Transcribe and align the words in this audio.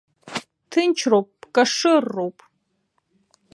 Ҭынчроуп, 0.71 1.29
кашырроуп! 1.55 2.37